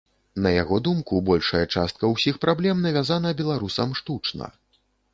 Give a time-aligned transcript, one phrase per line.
[0.45, 4.55] На яго думку, большая частка ўсіх праблем навязана беларусам штучна.